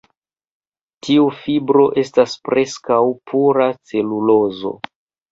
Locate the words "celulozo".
3.91-4.73